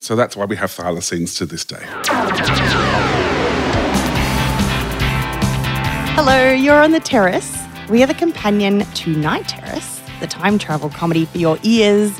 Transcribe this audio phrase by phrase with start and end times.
[0.00, 1.82] So that's why we have thylacines to this day.
[6.14, 7.56] Hello, you're on the terrace.
[7.88, 12.16] We are the companion to Night Terrace, the time travel comedy for your ears.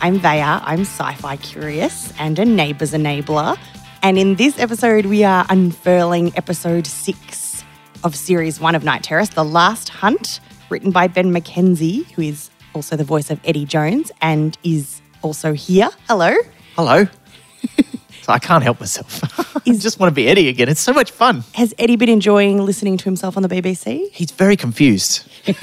[0.00, 3.58] I'm Vaya, I'm sci fi curious and a neighbour's enabler.
[4.02, 7.64] And in this episode, we are unfurling episode six
[8.04, 10.40] of series one of Night Terrace, The Last Hunt,
[10.70, 15.52] written by Ben McKenzie, who is also the voice of Eddie Jones and is also
[15.52, 15.90] here.
[16.06, 16.34] Hello.
[16.76, 17.08] Hello.
[18.28, 19.22] So I can't help myself.
[19.66, 20.68] I just want to be Eddie again.
[20.68, 21.44] It's so much fun.
[21.54, 24.12] Has Eddie been enjoying listening to himself on the BBC?
[24.12, 25.26] He's very confused.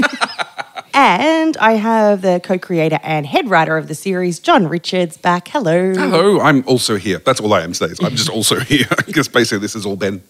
[0.97, 5.49] And I have the co creator and head writer of the series, John Richards, back.
[5.49, 5.93] Hello.
[5.93, 7.19] Hello, I'm also here.
[7.19, 7.93] That's all I am today.
[8.01, 10.23] I'm just also here because basically this is all Ben.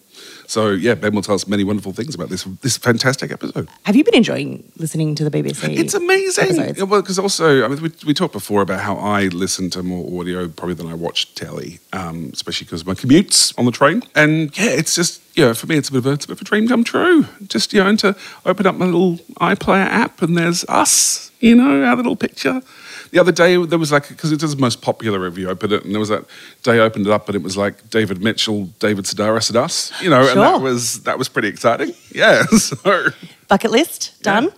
[0.46, 3.68] So yeah, Ben will tell us many wonderful things about this this fantastic episode.
[3.84, 5.76] Have you been enjoying listening to the BBC?
[5.78, 6.44] It's amazing.
[6.44, 6.78] episodes?
[6.78, 9.82] Yeah, well, because also, I mean, we, we talked before about how I listen to
[9.82, 13.72] more audio probably than I watch telly, um, especially because of my commutes on the
[13.72, 14.02] train.
[14.14, 16.28] And yeah, it's just, you know, for me, it's a bit of a, it's a
[16.28, 17.26] bit of a dream come true.
[17.46, 21.84] Just, you know, to open up my little iPlayer app and there's us, you know,
[21.84, 22.62] our little picture.
[23.10, 25.72] The other day, there was like, because it is the most popular review, I put
[25.72, 26.24] it, and there was that
[26.62, 29.92] day I opened it up and it was like David Mitchell, David Sedaris and us,
[30.02, 31.94] you know, and that was, that was pretty exciting.
[32.12, 33.08] Yeah, so.
[33.46, 34.44] Bucket list done.
[34.44, 34.50] Yeah.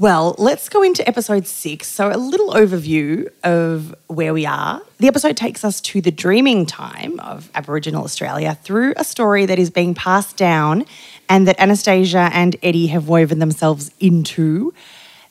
[0.00, 1.88] Well, let's go into episode six.
[1.88, 4.80] So, a little overview of where we are.
[4.98, 9.58] The episode takes us to the dreaming time of Aboriginal Australia through a story that
[9.58, 10.84] is being passed down
[11.28, 14.72] and that Anastasia and Eddie have woven themselves into.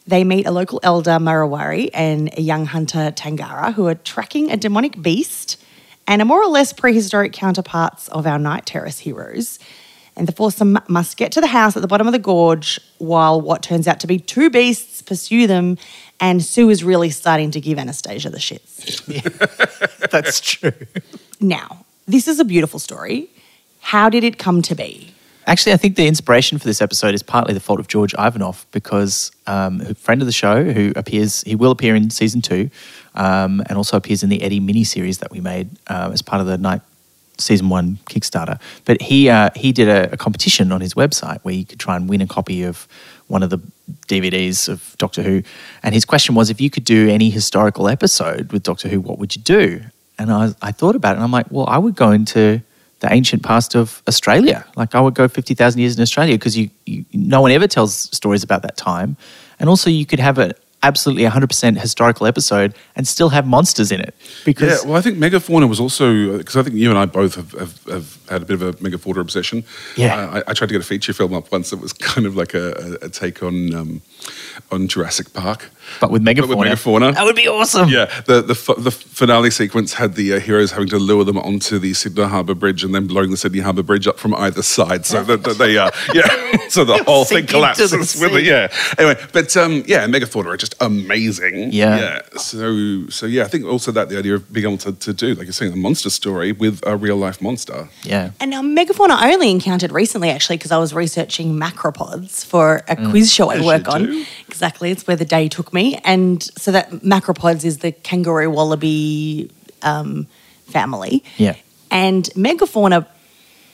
[0.07, 4.57] They meet a local elder, Marawari, and a young hunter, Tangara, who are tracking a
[4.57, 5.61] demonic beast
[6.07, 9.59] and are more or less prehistoric counterparts of our Night Terrace heroes.
[10.15, 13.39] And the foursome must get to the house at the bottom of the gorge while
[13.39, 15.77] what turns out to be two beasts pursue them.
[16.19, 19.05] And Sue is really starting to give Anastasia the shits.
[20.09, 20.71] That's true.
[21.39, 23.29] Now, this is a beautiful story.
[23.81, 25.13] How did it come to be?
[25.47, 28.65] Actually, I think the inspiration for this episode is partly the fault of George Ivanoff
[28.73, 32.69] because um, a friend of the show who appears, he will appear in season two
[33.15, 36.47] um, and also appears in the Eddie miniseries that we made uh, as part of
[36.47, 36.81] the night
[37.37, 38.59] season one Kickstarter.
[38.83, 41.95] But he uh, he did a, a competition on his website where you could try
[41.95, 42.85] and win a copy of
[43.27, 43.59] one of the
[44.07, 45.43] DVDs of Doctor Who.
[45.81, 49.17] And his question was, if you could do any historical episode with Doctor Who, what
[49.17, 49.81] would you do?
[50.19, 52.61] And I, I thought about it, and I'm like, well, I would go into
[52.99, 54.65] the ancient past of Australia.
[54.75, 57.93] Like I would go 50,000 years in Australia because you, you, no one ever tells
[58.15, 59.17] stories about that time.
[59.59, 60.53] And also you could have an
[60.83, 64.15] absolutely 100% historical episode and still have monsters in it.
[64.45, 67.35] Because Yeah, well, I think megafauna was also because I think you and I both
[67.35, 69.63] have, have, have had a bit of a megafauna obsession.
[69.95, 70.29] Yeah.
[70.29, 72.53] I, I tried to get a feature film up once that was kind of like
[72.53, 74.01] a, a, a take on um,
[74.71, 75.71] on Jurassic Park,
[76.01, 77.13] but with megafauna, But with megafauna.
[77.13, 77.89] that would be awesome.
[77.89, 81.79] Yeah, the the, the finale sequence had the uh, heroes having to lure them onto
[81.79, 85.05] the Sydney Harbour Bridge and then blowing the Sydney Harbour Bridge up from either side,
[85.05, 86.27] so that, that they uh, yeah,
[86.69, 88.45] so the whole thing Sink collapses the with it.
[88.45, 88.67] Yeah.
[88.97, 91.71] Anyway, but um, yeah, megafauna are just amazing.
[91.71, 91.97] Yeah.
[91.99, 92.21] yeah.
[92.37, 95.29] So so yeah, I think also that the idea of being able to, to do
[95.35, 97.89] like you're saying a monster story with a real life monster.
[98.03, 98.31] Yeah.
[98.39, 102.95] And now Megafauna I only encountered recently, actually, because I was researching macropods for a
[103.09, 104.05] quiz show I As work on.
[104.05, 104.25] do.
[104.47, 105.76] Exactly, it's where the day took me.
[106.03, 109.49] And so that macropods is the kangaroo wallaby
[109.81, 110.27] um,
[110.65, 111.23] family.
[111.37, 111.55] Yeah.
[111.91, 113.05] And megafauna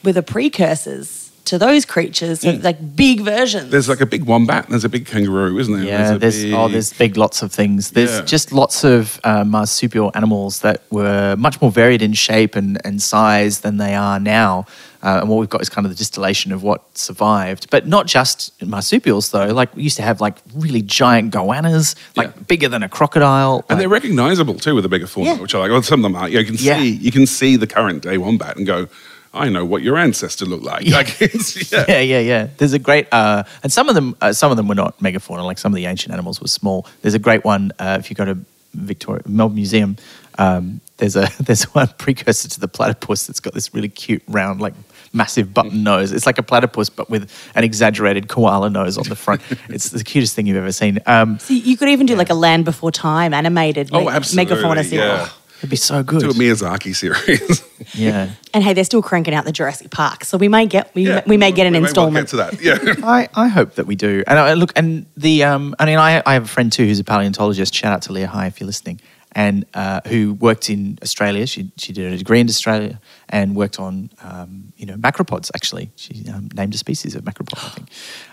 [0.02, 3.70] were the precursors to those creatures, so like big versions.
[3.70, 5.84] There's like a big wombat and there's a big kangaroo, isn't there?
[5.84, 7.90] Yeah, a there's oh, big- there's big lots of things.
[7.90, 8.22] There's Yeah.
[8.22, 13.02] just lots of uh, marsupial animals that were much more varied in shape and, and
[13.02, 14.64] size than they are now.
[15.02, 18.06] Uh, and what we've got is kind of the distillation of what survived, but not
[18.06, 19.48] just marsupials though.
[19.48, 22.42] Like we used to have like really giant goannas, like Yeah.
[22.48, 23.56] bigger than a crocodile.
[23.68, 25.40] And like- they're recognizable too with the bigger fauna, Yeah.
[25.40, 25.70] which I like.
[25.70, 26.26] Well, some of them are.
[26.26, 26.78] You, you can Yeah.
[26.78, 28.88] see you can see the current day wombat and go,
[29.34, 30.86] I know what your ancestor looked like.
[30.86, 31.20] Like,
[31.72, 31.84] yeah.
[31.88, 32.48] yeah, yeah, yeah.
[32.56, 35.44] There's a great, uh, and some of them, uh, some of them were not megafauna.
[35.44, 36.86] Like some of the ancient animals were small.
[37.02, 38.38] There's a great one uh, if you go to
[38.74, 39.96] Victoria Melbourne Museum.
[40.38, 44.60] Um, there's a there's one precursor to the platypus that's got this really cute round,
[44.60, 44.74] like
[45.12, 46.10] massive button nose.
[46.12, 49.42] It's like a platypus but with an exaggerated koala nose on the front.
[49.68, 50.98] it's the cutest thing you've ever seen.
[51.06, 54.82] Um, so you could even do like a Land Before Time animated Oh, me- megafauna
[54.84, 54.92] series.
[54.92, 55.28] Yeah.
[55.64, 56.20] It'd be so good.
[56.20, 57.64] Do a Miyazaki series.
[57.94, 58.30] yeah.
[58.52, 61.22] And hey, they're still cranking out the Jurassic Park, so we may get we, Yeah.
[61.26, 62.30] we may get an We may well installment.
[62.30, 62.60] get to that.
[62.62, 62.94] Yeah.
[63.06, 64.22] I, I hope that we do.
[64.26, 67.00] And I look, and the, um, I mean, I, I have a friend too who's
[67.00, 67.74] a paleontologist.
[67.74, 69.00] Shout out to Leah High if you're listening.
[69.36, 71.44] And uh, who worked in Australia.
[71.48, 75.90] She, she did a degree in Australia and worked on, um, you know, macropods actually.
[75.96, 77.88] She um, named a species of macropod, I think.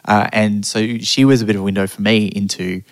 [0.06, 2.84] Uh, and so she was a bit of a window for me into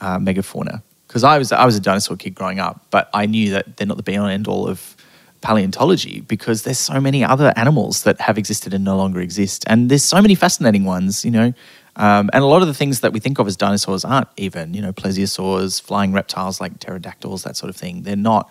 [0.00, 0.82] uh, megafauna
[1.12, 3.86] because I was I was a dinosaur kid growing up, but I knew that they're
[3.86, 4.96] not the be all end all of
[5.42, 9.90] paleontology because there's so many other animals that have existed and no longer exist, and
[9.90, 11.52] there's so many fascinating ones, you know.
[11.96, 14.72] Um, and a lot of the things that we think of as dinosaurs aren't even,
[14.72, 18.04] you know, plesiosaurs, flying reptiles like pterodactyls, that sort of thing.
[18.04, 18.50] They're not.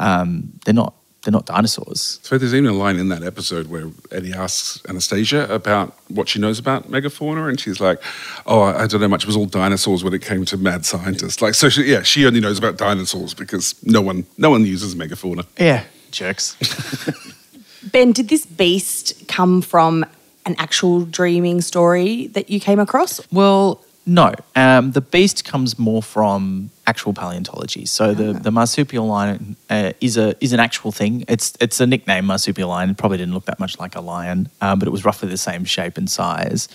[0.00, 0.96] Um, they're not.
[1.22, 2.18] They're not dinosaurs.
[2.22, 6.38] So there's even a line in that episode where Eddie asks Anastasia about what she
[6.38, 8.02] knows about megafauna, and she's like,
[8.46, 9.24] "Oh, I I don't know much.
[9.24, 12.26] It was all dinosaurs when it came to mad scientists." Like, so she, yeah, she
[12.26, 15.44] only knows about dinosaurs because no one, no one uses megafauna.
[15.58, 16.56] Yeah, jerks.
[17.92, 20.04] Ben, did this beast come from
[20.46, 23.20] an actual dreaming story that you came across?
[23.32, 24.34] Well, no.
[24.56, 27.86] Um, the beast comes more from actual paleontology.
[27.86, 31.24] So the, the marsupial lion uh, is a is an actual thing.
[31.28, 32.90] It's it's a nickname, marsupial lion.
[32.90, 35.38] It probably didn't look that much like a lion, um, but it was roughly the
[35.38, 36.68] same shape and size.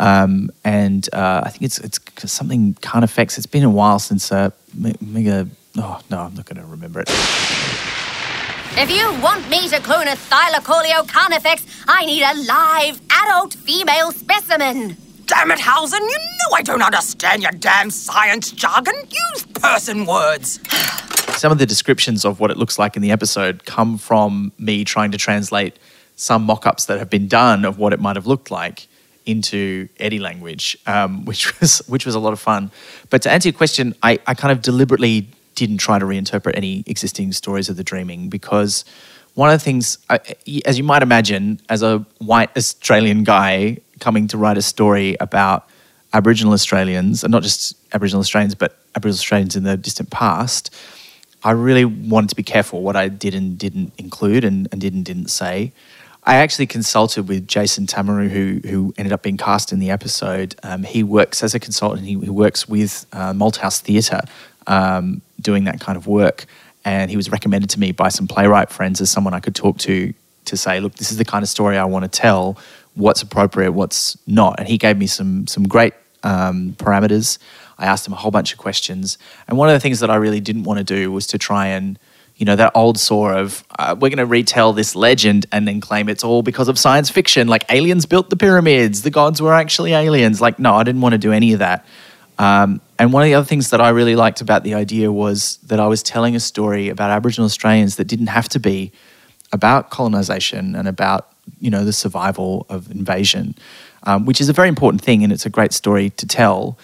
[0.00, 2.00] Um, and uh, I think it's it's
[2.32, 3.38] something Carnifex.
[3.38, 5.48] It's been a while since uh, me- mega.
[5.76, 7.08] Oh no, I'm not going to remember it.
[8.72, 14.10] If you want me to clone a Thylacoleo carnifex, I need a live, adult female
[14.10, 14.96] specimen.
[15.30, 18.96] Damn it, Hausen, you know I don't understand your damn science jargon.
[19.32, 20.58] Use person words.
[21.38, 24.82] some of the descriptions of what it looks like in the episode come from me
[24.84, 25.78] trying to translate
[26.16, 28.88] some mock-ups that have been done of what it might have looked like
[29.24, 32.72] into Eddie language, um, which was which was a lot of fun.
[33.08, 36.82] But to answer your question, I, I kind of deliberately didn't try to reinterpret any
[36.88, 38.84] existing stories of the dreaming because
[39.40, 39.96] one of the things,
[40.66, 45.66] as you might imagine, as a white Australian guy coming to write a story about
[46.12, 50.76] Aboriginal Australians, and not just Aboriginal Australians, but Aboriginal Australians in the distant past,
[51.42, 54.92] I really wanted to be careful what I did and didn't include and, and did
[54.92, 55.72] and didn't say.
[56.24, 60.54] I actually consulted with Jason Tamiru, who who ended up being cast in the episode.
[60.62, 62.06] Um, he works as a consultant.
[62.06, 64.20] He, he works with uh, Malthouse Theatre,
[64.66, 66.44] um, doing that kind of work.
[66.90, 69.78] And he was recommended to me by some playwright friends as someone I could talk
[69.78, 70.12] to
[70.46, 72.58] to say, look, this is the kind of story I want to tell.
[72.94, 74.58] What's appropriate, what's not.
[74.58, 75.94] And he gave me some some great
[76.24, 77.38] um, parameters.
[77.78, 79.18] I asked him a whole bunch of questions.
[79.46, 81.68] And one of the things that I really didn't want to do was to try
[81.68, 81.96] and,
[82.34, 85.80] you know, that old saw of uh, we're going to retell this legend and then
[85.80, 87.46] claim it's all because of science fiction.
[87.46, 90.40] Like aliens built the pyramids, the gods were actually aliens.
[90.40, 91.86] Like, no, I didn't want to do any of that.
[92.40, 95.58] Um, and one of the other things that I really liked about the idea was
[95.66, 98.92] that I was telling a story about Aboriginal Australians that didn't have to be
[99.52, 103.54] about colonization and about you know the survival of invasion,
[104.04, 106.78] um, which is a very important thing and it's a great story to tell.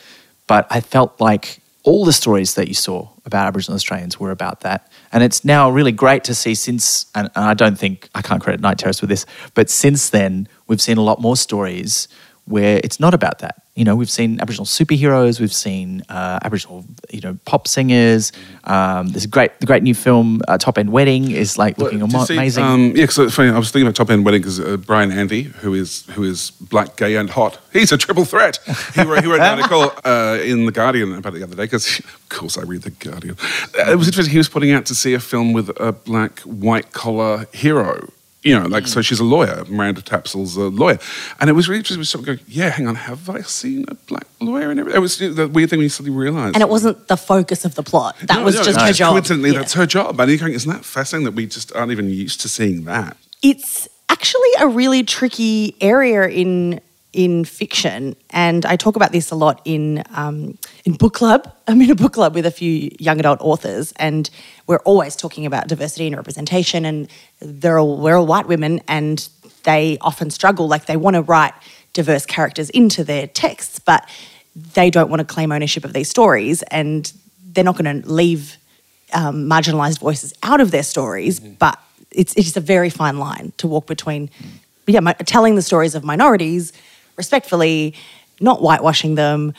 [0.47, 4.61] But I felt like all the stories that you saw about Aboriginal Australians were about
[4.61, 4.91] that.
[5.11, 8.43] And it's now really great to see since, and, and I don't think, I can't
[8.43, 9.25] credit Night Terrace with this,
[9.55, 12.09] but since then, we've seen a lot more stories
[12.47, 13.63] where it's not about that.
[13.75, 18.33] You know, we've seen Aboriginal superheroes, we've seen uh, Aboriginal, you know, pop singers.
[18.65, 22.01] Um, there's a great, the great new film, uh, Top End Wedding, is like looking
[22.01, 22.65] Well, see, amazing.
[22.65, 23.51] Um, yeah, because it's funny.
[23.51, 26.53] I was thinking about Top End Wedding because uh, Brian Andy, who is who is
[26.53, 28.59] black, gay, and hot, he's a triple threat.
[28.95, 31.65] He wrote, he wrote an article uh, in the Guardian about it the other day
[31.65, 33.37] because, of course, I read the Guardian.
[33.79, 34.33] Uh, it was interesting.
[34.33, 38.09] He was putting out to see a film with a black white collar hero.
[38.43, 39.05] You know, like so, mm.
[39.05, 39.65] she's a lawyer.
[39.69, 40.99] Miranda Tapsell's a lawyer,
[41.41, 41.99] and it was really interesting.
[41.99, 44.99] We sort of going, "Yeah, hang on, have I seen a black lawyer?" And everything?
[44.99, 46.55] It was the weird thing when you suddenly realise.
[46.55, 48.17] And it wasn't the focus of the plot.
[48.23, 49.13] That No, was no, just her job.
[49.13, 49.59] Coincidentally, Yeah.
[49.61, 50.21] that's her job.
[50.21, 53.17] And you're going, isn't that fascinating that we just aren't even used to seeing that?
[53.43, 56.81] it's actually a really tricky area in
[57.17, 61.51] in fiction, and I talk about this a lot in um, in book club.
[61.67, 64.29] I'm in a book club with a few young adult authors, and
[64.67, 66.85] we're always talking about diversity and representation.
[66.85, 67.09] And
[67.41, 69.27] they're all we're all white women, and
[69.65, 70.69] they often struggle.
[70.69, 71.55] Like they want to write
[71.95, 74.07] diverse characters into their texts, but
[74.75, 77.11] they don't want to claim ownership of these stories, and
[77.53, 78.59] they're not going to leave
[79.15, 81.81] um, marginalized voices out of their stories, but
[82.11, 84.29] it's it's a very fine line to walk between,
[84.87, 86.75] yeah, mi- telling the stories of minorities
[87.17, 87.95] respectfully,
[88.41, 89.55] not whitewashing them,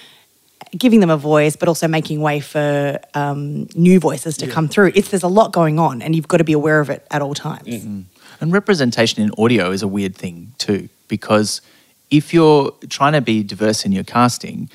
[0.77, 4.91] giving them a voice, but also making way for um, new voices to come through.
[4.95, 7.21] It's there's a lot going on, and you've got to be aware of it at
[7.21, 7.67] all times.
[8.39, 11.61] And representation in audio is a weird thing too, because
[12.11, 14.69] if you're trying to be diverse in your casting,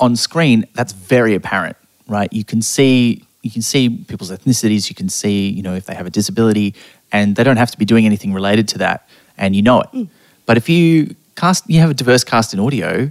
[0.00, 1.76] on screen that's very apparent,
[2.08, 2.32] right?
[2.32, 5.94] You can see you can see people's ethnicities, you can see you know if they
[5.94, 6.74] have a disability,
[7.10, 10.08] and they don't have to be doing anything related to that, and you know it.
[10.46, 13.10] But if you cast, you have a diverse cast in audio,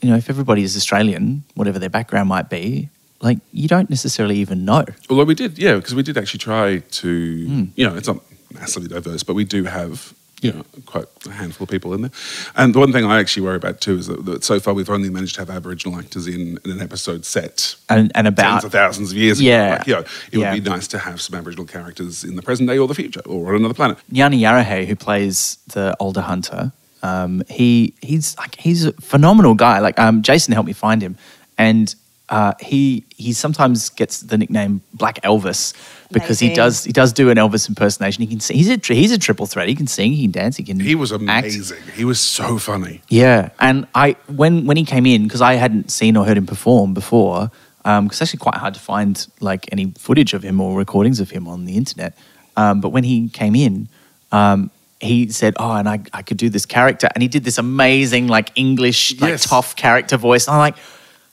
[0.00, 2.88] you know if everybody is Australian, whatever their background might be,
[3.20, 4.84] like you don't necessarily even know.
[5.10, 7.64] Although we did, yeah, because we did actually try to, hmm.
[7.74, 8.20] you know, it's not
[8.52, 12.10] massively diverse, but we do have you know, quite a handful of people in there.
[12.54, 14.88] And the one thing I actually worry about too is that, that so far we've
[14.90, 18.64] only managed to have Aboriginal actors in, in an episode set And, and about tens
[18.64, 19.66] of thousands of years Yeah.
[19.66, 19.76] ago.
[19.76, 20.54] Like, you know, it Yeah.
[20.54, 23.22] would be nice to have some Aboriginal characters in the present day or the future
[23.26, 23.98] or on another planet.
[24.10, 29.78] Yanni Yarahe, who plays the older hunter, um, he he's like he's a phenomenal guy.
[29.80, 31.16] Like um, Jason helped me find him,
[31.56, 31.94] and
[32.28, 35.74] uh, he he sometimes gets the nickname Black Elvis
[36.12, 38.22] because he does he does do an Elvis impersonation.
[38.22, 38.56] He can sing.
[38.56, 39.68] He's a he's a triple threat.
[39.68, 40.12] He can sing.
[40.12, 40.56] He can dance.
[40.56, 40.78] He can.
[40.78, 41.22] He was act.
[41.22, 41.78] amazing.
[41.94, 43.02] He was so funny.
[43.08, 46.46] Yeah, and I when when he came in because I hadn't seen or heard him
[46.46, 50.76] perform before, because it's actually quite hard to find like any footage of him or
[50.76, 52.16] recordings of him on the internet.
[52.56, 53.88] Um, but when he came in,
[54.32, 57.58] um, he said, "Oh, and I I could do this character," and he did this
[57.58, 59.44] amazing like English like Yes.
[59.48, 60.46] tough character voice.
[60.46, 60.76] And I'm like,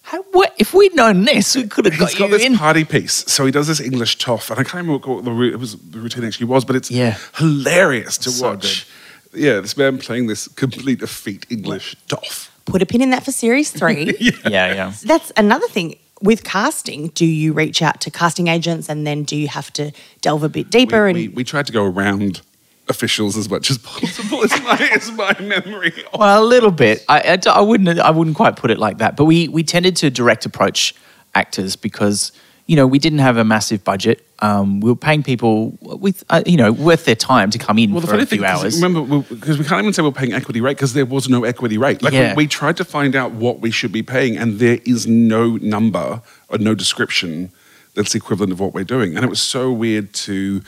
[0.04, 2.58] How, what if we'd known this, we could have got He's got you this in.
[2.58, 3.24] party piece.
[3.28, 6.00] So he does this English toff, and I can't remember what the, it was, the
[6.00, 7.18] routine actually was, but it's Yeah.
[7.38, 8.86] hilarious to So watch.
[9.34, 12.52] Yeah, this man playing this complete effete English toff.
[12.66, 14.14] Put a pin in that for series three.
[14.20, 14.94] yeah, yeah.
[15.04, 15.96] That's another thing.
[16.22, 19.92] With casting, do you reach out to casting agents and then do you have to
[20.22, 21.04] delve a bit deeper?
[21.04, 22.42] We, and we, we tried to go around
[22.88, 24.42] officials as much as possible.
[24.44, 25.94] Is my, is my memory.
[26.18, 27.04] Well, a little bit.
[27.10, 28.00] I, I, I wouldn't.
[28.00, 29.16] I wouldn't quite put it like that.
[29.16, 30.94] But we we tended to direct approach
[31.34, 32.32] actors because
[32.68, 34.22] you know we didn't have a massive budget.
[34.40, 37.94] Um, we were paying people with uh, you know worth their time to come in
[37.94, 38.82] Well, for a thing, few 'cause hours.
[38.82, 41.78] remember, because we can't even say we're paying equity rate because there was no equity
[41.78, 42.02] rate.
[42.02, 42.32] Like Yeah.
[42.36, 45.56] we, we tried to find out what we should be paying, and there is no
[45.58, 47.52] number or no description
[47.94, 49.16] that's the equivalent of what we're doing.
[49.16, 50.62] And it was so weird to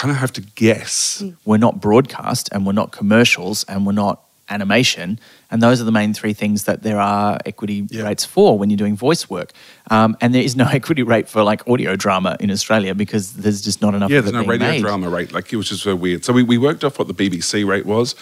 [0.00, 1.22] kind of have to guess.
[1.44, 4.16] we're not broadcast and we're not commercials and we're not
[4.48, 5.18] animation.
[5.50, 8.04] And those are the main three things that there are equity Yeah.
[8.08, 9.50] rates for when you're doing voice work.
[9.90, 13.60] Um, and there is no equity rate for like audio drama in Australia because there's
[13.68, 14.82] just not enough Yeah, of there's no radio made.
[14.82, 15.32] drama rate.
[15.32, 16.24] Like it was just so weird.
[16.24, 18.14] So we, we worked off what the BBC rate was.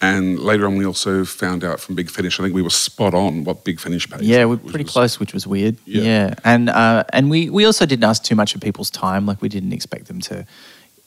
[0.00, 3.14] And later on, we also found out from Big Finish, I think we were spot
[3.14, 4.22] on what Big Finish paid.
[4.22, 5.76] Yeah, we're pretty was- close, which was weird.
[5.86, 6.02] Yeah.
[6.02, 9.26] Yeah, and uh, and we we also didn't ask too much of people's time.
[9.26, 10.44] Like we didn't expect them to,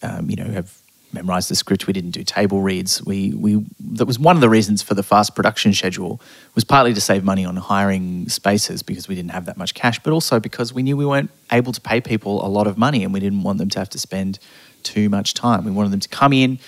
[0.01, 0.81] um, you know, have
[1.15, 1.87] memorized the script.
[1.87, 3.03] We didn't do table reads.
[3.03, 6.21] We we that was one of the reasons for the fast production schedule
[6.53, 9.99] was partly to save money on hiring spaces because we didn't have that much cash,
[9.99, 13.03] but also because we knew we weren't able to pay people a lot of money
[13.03, 14.37] and we didn't want them to have to spend
[14.83, 15.65] too much time.
[15.65, 16.59] We wanted them to come in,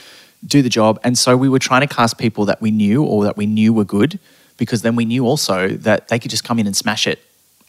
[0.46, 3.26] do the job, and so we were trying to cast people that we knew or
[3.26, 4.20] that we knew were good
[4.58, 7.20] because then we knew also that they could just come in and smash it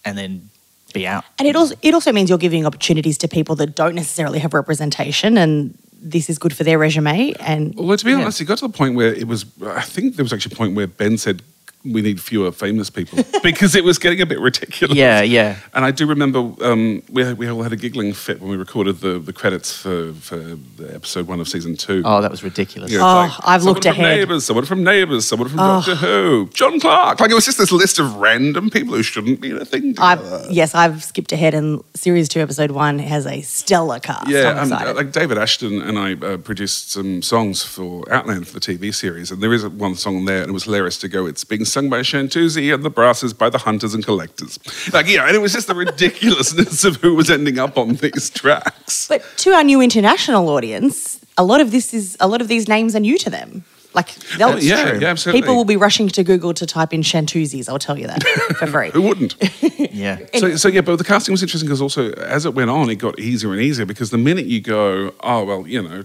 [0.05, 0.49] and then
[0.93, 1.25] be out.
[1.39, 4.55] And it also it also means you're giving opportunities to people that don't necessarily have
[4.55, 7.33] representation, and this is good for their resume.
[7.41, 8.19] And Well, to be Yeah.
[8.23, 9.45] honest, it got to the point where it was.
[9.67, 11.43] I think there was actually a point where Ben said
[11.85, 14.97] we need fewer famous people because it was getting a bit ridiculous.
[14.97, 15.57] Yeah, yeah.
[15.75, 19.01] And I do remember um, we we all had a giggling fit when we recorded
[19.01, 20.57] the, the credits for, for
[20.93, 22.03] episode one of season two.
[22.05, 22.91] Oh, that was ridiculous.
[22.91, 24.05] You know, Oh, it's I've looked from ahead.
[24.05, 24.17] Oh.
[24.17, 27.21] Neighbours, someone from Neighbours, someone from Doctor Who, John Clarke.
[27.21, 29.95] Like it was just this list of random people who shouldn't be in a thing
[29.99, 30.21] I've
[30.51, 34.29] yes, I've skipped ahead, and series two, episode one has a stellar cast.
[34.29, 38.47] Yeah, I'm and, uh, like David Ashton and I uh, produced some songs for Outland
[38.49, 41.09] for the TV series, and there is one song there, and it was hilarious to
[41.09, 41.27] go.
[41.27, 44.59] It's being sung by Chantoozie and the Brasses by the Hunters and Collectors,
[44.93, 48.31] like yeah, and it was just the ridiculousness of who was ending up on these
[48.31, 49.07] tracks.
[49.09, 52.69] But to our new international audience, a lot of this is a lot of these
[52.69, 53.65] names are new to them.
[53.95, 55.41] Like uh, they'll, Oh, yeah, yeah, absolutely.
[55.41, 57.69] people will be rushing to Google to type in Chantoozies.
[57.69, 58.23] I'll tell you that
[58.59, 58.91] for free.
[58.91, 59.35] Who wouldn't?
[59.91, 60.19] Yeah.
[60.37, 62.97] So, so yeah, but the casting was interesting because also as it went on, it
[62.97, 66.05] got easier and easier because the minute you go, oh well, you know,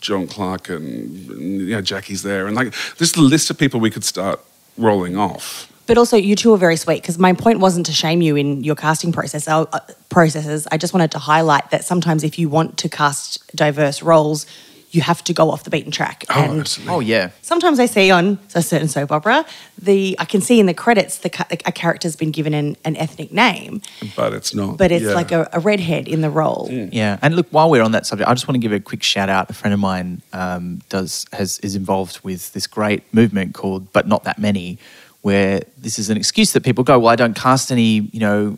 [0.00, 3.78] John Clarke and, and you know Jackie's there, and like this a list of people
[3.80, 4.40] we could start
[4.76, 5.70] rolling off.
[5.86, 8.64] But also, you two are very sweet because my point wasn't to shame you in
[8.64, 9.78] your casting process uh, uh,
[10.08, 10.66] processes.
[10.72, 14.46] I just wanted to highlight that sometimes if you want to cast diverse roles,
[14.96, 16.24] you have to go off the beaten track.
[16.30, 16.94] Oh, and absolutely.
[16.94, 17.30] Oh, yeah.
[17.42, 19.44] sometimes I see on a certain soap opera,
[19.80, 21.30] the I can see in the credits the
[21.66, 23.82] a character's been given an, an ethnic name,
[24.16, 24.78] But it's not.
[24.78, 25.12] but it's yeah.
[25.20, 26.68] like a, a redhead in the role.
[26.70, 29.02] Yeah, and look, while we're on that subject, I just want to give a quick
[29.02, 29.50] shout out.
[29.50, 34.08] A friend of mine um, does has is involved with this great movement called "But
[34.08, 34.78] Not That Many,"
[35.22, 38.56] where this is an excuse that people go, "Well, I don't cast any, you know,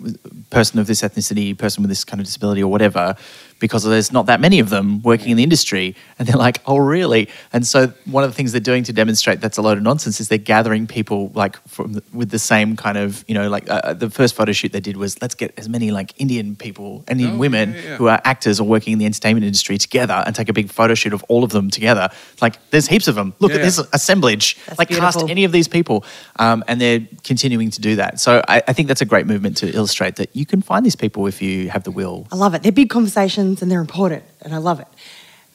[0.50, 3.16] person of this ethnicity, person with this kind of disability, or whatever."
[3.61, 6.77] Because there's not that many of them working in the industry, and they're like, "Oh,
[6.79, 9.83] really?" And so one of the things they're doing to demonstrate that's a load of
[9.83, 13.49] nonsense is they're gathering people like from the, with the same kind of, you know,
[13.49, 16.55] like uh, the first photo shoot they did was let's get as many like Indian
[16.55, 17.97] people, Indian Oh, women yeah, yeah.
[17.97, 20.95] who are actors or working in the entertainment industry together and take a big photo
[20.95, 22.11] shoot of all of them together.
[22.41, 23.35] Like, there's heaps of them.
[23.41, 24.57] Look Yeah, at this assemblage.
[24.67, 26.05] That's like, cast any of these people.
[26.38, 28.21] Um, and they're continuing to do that.
[28.21, 30.97] So I, I think that's a great movement to illustrate that you can find these
[30.97, 32.27] people if you have the will.
[32.31, 32.62] I love it.
[32.62, 34.88] They're big conversations and they're important, and I love it.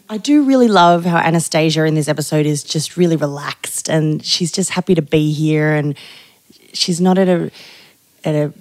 [0.09, 4.51] I do really love how Anastasia in this episode is just really relaxed and she's
[4.51, 5.95] just happy to be here and
[6.73, 7.51] she's not at a
[8.23, 8.53] at a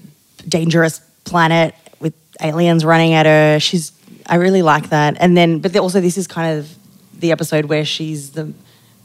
[0.49, 3.59] dangerous planet with aliens running at her.
[3.61, 3.93] She's
[4.27, 5.17] I really like that.
[5.19, 6.75] And then but also this is kind of
[7.19, 8.53] the episode where she's the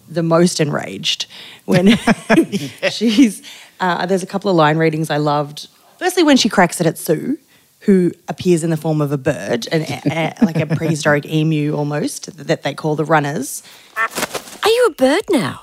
[0.08, 1.26] the most enraged
[1.66, 1.98] when
[2.92, 3.42] she's
[3.80, 5.68] uh, there's a couple of line readings I loved.
[6.00, 7.38] Firstly, when she cracks it at Sue,
[7.88, 12.36] who appears in the form of a bird, an, a, like a prehistoric emu almost,
[12.38, 13.64] that they call the runners.
[13.96, 15.62] Are you a bird now?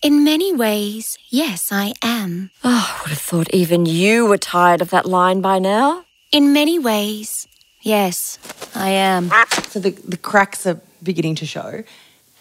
[0.00, 2.50] In many ways, yes, I am.
[2.64, 6.06] Oh, I would have thought even you were tired of that line by now.
[6.32, 7.46] In many ways,
[7.82, 8.38] yes,
[8.74, 9.30] I am.
[9.68, 11.84] So the, the cracks are beginning to show.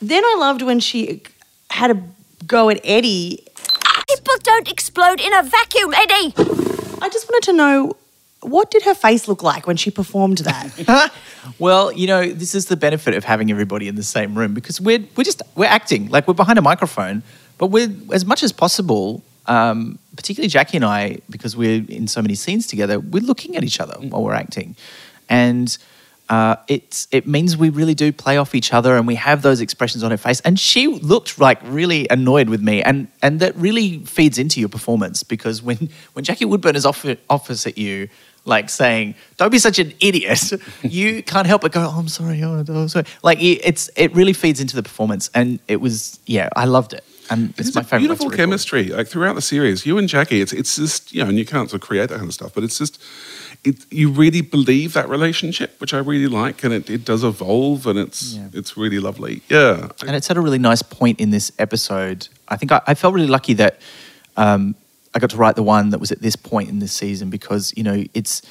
[0.01, 1.23] Then I loved when she
[1.71, 2.01] had a
[2.47, 3.45] go at Eddie.
[4.07, 6.33] People don't explode in a vacuum, Eddie.
[7.01, 7.97] I just wanted to know
[8.47, 11.11] what did her face look like when she performed that?
[11.59, 14.81] Well, you know, this is the benefit of having everybody in the same room because
[14.81, 17.21] we're we're just we're acting like we're behind a microphone,
[17.59, 19.23] but we're as much as possible.
[19.47, 23.63] Um, particularly Jackie and I, because we're in so many scenes together, we're looking at
[23.63, 24.75] each other while we're acting,
[25.29, 25.77] and
[26.29, 29.61] uh, it's it means we really do play off each other, and we have those
[29.61, 30.39] expressions on her face.
[30.41, 34.69] And she looked like really annoyed with me, and and that really feeds into your
[34.69, 38.09] performance because when when Jackie Woodburne is off opposite you
[38.45, 42.41] like saying, "Don't be such an idiot," you can't help but go, "Oh, I'm sorry,
[42.43, 46.49] oh, I'm sorry." Like it's it really feeds into the performance, and it was yeah,
[46.55, 47.99] I loved it, and it's, It's my favorite.
[47.99, 48.49] beautiful one to record.
[48.49, 49.85] chemistry, like throughout the series.
[49.85, 52.17] You and Jackie, it's it's just you know, and you can't sort of create that
[52.17, 53.01] kind of stuff, but it's just
[53.63, 53.83] it.
[53.91, 57.97] You really believe that relationship, which I really like, and it, it does evolve, and
[57.97, 58.47] it's Yeah.
[58.53, 59.41] it's really lovely.
[59.49, 62.27] Yeah, and it's at a really nice point in this episode.
[62.47, 63.79] I think I, I felt really lucky that
[64.37, 64.75] um,
[65.15, 67.73] I got to write the one that was at this point in this season because
[67.75, 68.41] you know it's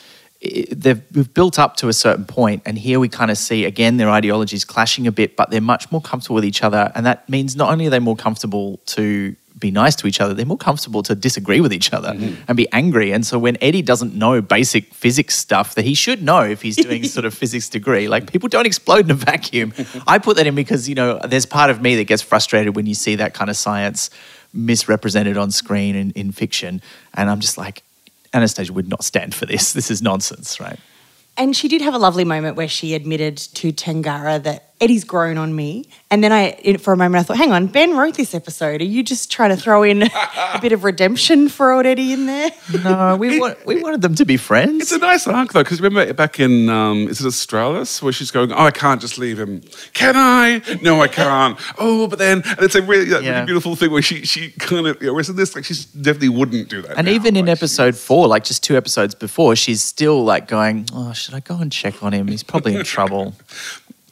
[0.41, 3.65] it, they've we've built up to a certain point, and here we kind of see
[3.67, 7.07] again their ideologies clashing a bit, but they're much more comfortable with each other, and
[7.07, 10.45] that means not only are they more comfortable to be nice to each other, they're
[10.45, 12.43] more comfortable to disagree with each other mm-hmm.
[12.49, 13.13] and be angry.
[13.13, 16.77] And so when Eddie doesn't know basic physics stuff that he should know if he's
[16.77, 19.73] doing sort of physics degree, like people don't explode in a vacuum.
[20.09, 22.87] I put that in because, you know, there's part of me that gets frustrated when
[22.87, 24.11] you see that kind of science
[24.55, 26.81] misrepresented on screen in, in fiction.
[27.15, 27.83] And I'm just like,
[28.33, 29.73] Anastasia would not stand for this.
[29.75, 30.79] This is nonsense, right?
[31.37, 35.39] and she did have a lovely moment where she admitted to Tangara that Eddie's grown
[35.39, 35.85] on me.
[36.11, 38.81] And then I, for a moment, I thought, hang on, Ben wrote this episode.
[38.81, 42.27] Are you just trying to throw in a bit of redemption for old Eddie in
[42.27, 42.51] there?
[42.83, 44.83] No, we, want, we wanted them to be friends.
[44.83, 48.31] It's a nice arc though, because remember back in um, is it Australis where she's
[48.31, 49.63] going, oh, I can't just leave him.
[49.93, 50.61] Can I?
[50.83, 51.59] No, I can't.
[51.77, 54.87] Oh, but then, and it's a really, that really beautiful thing where she she kind
[54.87, 56.97] of, you know, whereas in this, like she definitely wouldn't do that.
[56.97, 57.13] And now.
[57.13, 61.13] even in Like, episode four, like just two episodes before, she's still like going, "Oh,
[61.13, 62.29] should I go and check on him?
[62.29, 63.35] He's probably in trouble."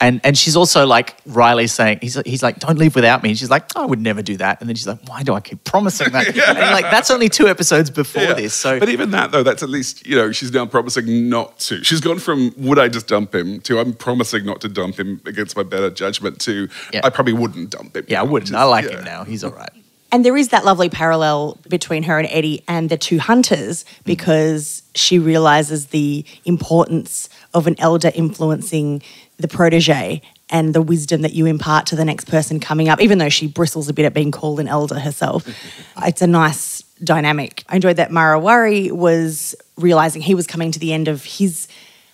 [0.03, 3.39] And and she's also like Riley saying, "He's he's like, don't leave without me." And
[3.39, 5.63] she's like, "I would never do that." And then she's like, "Why do I keep
[5.63, 8.35] promising that?" And like that's only two episodes before Yeah.
[8.35, 8.53] this.
[8.53, 11.85] So but even that though, that's at least you know she's now promising not to.
[11.85, 15.21] She's gone from would I just dump him to I'm promising not to dump him
[15.25, 17.03] against my better judgment to Yeah.
[17.05, 18.05] I probably wouldn't dump him.
[18.09, 18.51] yeah, I wouldn't.
[18.51, 18.99] is- I like yeah.
[18.99, 19.23] him now.
[19.25, 19.71] He's all right.
[20.11, 24.05] And there is that lovely parallel between her and Eddie and the two hunters mm.
[24.05, 29.01] because she realizes the importance of an elder influencing
[29.43, 33.19] the protege and the wisdom that you impart to the next person coming up, even
[33.19, 35.47] though she bristles a bit at being called an elder herself.
[35.99, 37.65] it's a nice dynamic.
[37.69, 41.69] I enjoyed that Marawari was realizing he was coming to the end of his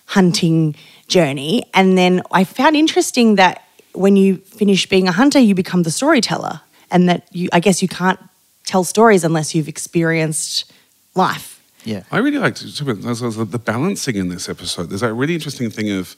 [0.05, 0.75] hunting
[1.07, 1.63] journey.
[1.73, 3.63] And then I found interesting that
[3.93, 6.61] when you finish being a hunter, you become the storyteller.
[6.91, 8.19] And that you, I guess you can't
[8.65, 10.71] tell stories unless you've experienced
[11.13, 11.61] life.
[11.85, 12.03] Yeah.
[12.11, 14.89] I really liked the the balancing in this episode.
[14.89, 16.15] There's that really interesting thing of,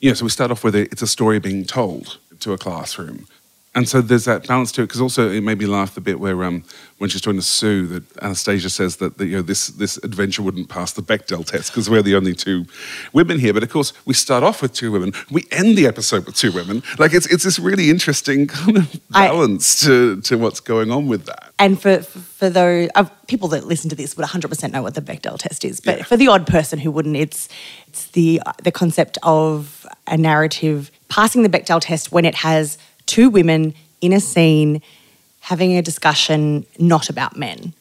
[0.00, 2.58] you know, so we start off with it, it's a story being told to a
[2.58, 3.26] classroom.
[3.74, 6.18] And so there's that balance to it because also it made me laugh the bit
[6.18, 6.64] where um,
[6.96, 10.42] when she's talking to Sue, that Anastasia says that, that you know this this adventure
[10.42, 12.64] wouldn't pass the Bechdel test because we're the only two
[13.12, 13.52] women here.
[13.52, 16.50] But of course, we start off with two women, we end the episode with two
[16.50, 16.82] women.
[16.98, 21.06] Like it's it's this really interesting kind of I- balance to to what's going on
[21.06, 21.52] with that.
[21.60, 25.02] And for for those uh, people that listen to this would 100% know what the
[25.02, 26.04] Bechdel test is, but Yeah.
[26.04, 27.48] for the odd person who wouldn't, it's
[27.86, 33.28] it's the the concept of a narrative passing the Bechdel test when it has two
[33.30, 34.80] women in a scene
[35.40, 37.72] having a discussion not about men,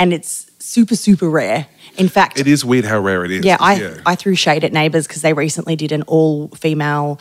[0.00, 1.66] and it's super super rare.
[1.96, 3.44] In fact, It is weird how rare it is.
[3.44, 7.18] Yeah, I, 'cause, I threw shade at Neighbours because they recently did an all female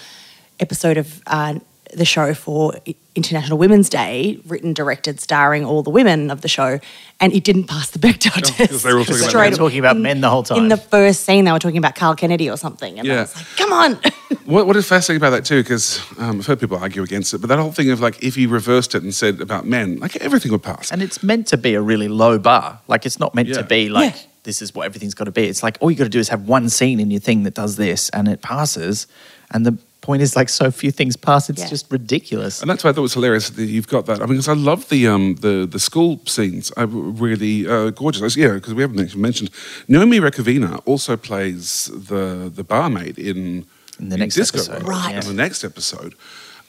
[0.60, 1.56] episode of uh,
[1.94, 2.74] the show for
[3.16, 6.80] International Women's Day, written, directed, starring all the women of the show,
[7.20, 8.58] and it didn't pass the Bechdel test.
[8.58, 9.58] because they were all talking about men.
[9.58, 10.58] Talking about men the whole time.
[10.60, 13.36] In the first scene, they were talking about Carl Kennedy or something, and I was
[13.36, 14.00] like, "Come on!"
[14.46, 17.38] What, what is fascinating about that too, because um, I've heard people argue against it,
[17.40, 20.16] but that whole thing of like if you reversed it and said about men, like
[20.18, 20.92] everything would pass.
[20.92, 22.80] And it's meant to be a really low bar.
[22.88, 23.58] Like it's not meant Yeah.
[23.58, 24.22] to be like Yeah.
[24.44, 25.44] this is what everything's got to be.
[25.46, 27.54] It's like all you got to do is have one scene in your thing that
[27.54, 29.06] does this and it passes.
[29.52, 31.50] And the point is like so few things pass.
[31.50, 31.70] It's Yeah.
[31.70, 32.62] just ridiculous.
[32.62, 34.18] And that's why I thought it was hilarious that you've got that.
[34.22, 36.72] I mean, because I love the um, the the school scenes.
[36.78, 38.36] I really uh, gorgeous.
[38.38, 39.50] Yeah, because we haven't actually mentioned
[39.88, 43.66] Naomi Rukavina also plays the the barmaid in
[44.00, 44.84] In the next Disco episode.
[44.84, 45.16] World, Right.
[45.24, 46.14] In the next episode,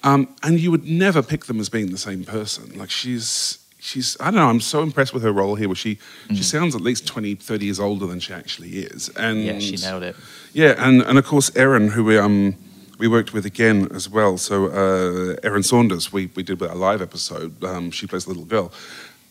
[0.03, 2.65] um, and you would never pick them as being the same person.
[2.79, 3.59] Like she's.
[3.83, 5.97] She's, I don't know, I'm so impressed with her role here where she,
[6.35, 9.09] she sounds at least 20, 30 years older than she actually is.
[9.17, 9.45] And Mm.
[9.47, 10.17] yeah, she nailed it.
[10.53, 12.57] yeah, and, and of course Erin, who we um
[13.01, 14.37] we worked with again as well.
[14.37, 17.65] So uh, Erin Saunders, we we did a live episode.
[17.65, 18.71] Um, she plays a little girl.